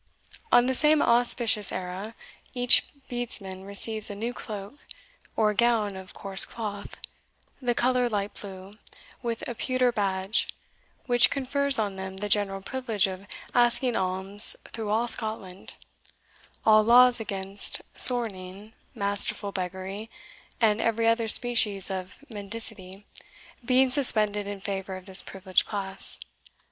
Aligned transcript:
On 0.51 0.65
the 0.65 0.73
same 0.73 0.99
auspicious 0.99 1.71
era, 1.71 2.15
each 2.55 2.87
Bedesman 3.07 3.65
receives 3.67 4.09
a 4.09 4.15
new 4.15 4.33
cloak, 4.33 4.79
or 5.35 5.53
gown 5.53 5.95
of 5.95 6.15
coarse 6.15 6.43
cloth, 6.43 6.97
the 7.61 7.75
colour 7.75 8.09
light 8.09 8.33
blue, 8.33 8.73
with 9.21 9.47
a 9.47 9.53
pewter 9.53 9.91
badge, 9.91 10.47
which 11.05 11.29
confers 11.29 11.77
on 11.77 11.97
them 11.97 12.17
the 12.17 12.29
general 12.29 12.61
privilege 12.63 13.05
of 13.05 13.27
asking 13.53 13.95
alms 13.95 14.55
through 14.69 14.89
all 14.89 15.07
Scotland, 15.07 15.75
all 16.65 16.81
laws 16.81 17.19
against 17.19 17.81
sorning, 17.95 18.73
masterful 18.95 19.51
beggary, 19.51 20.09
and 20.59 20.81
every 20.81 21.07
other 21.07 21.27
species 21.27 21.91
of 21.91 22.25
mendicity, 22.27 23.03
being 23.63 23.91
suspended 23.91 24.47
in 24.47 24.59
favour 24.61 24.95
of 24.95 25.05
this 25.05 25.21
privileged 25.21 25.67
class. 25.67 26.17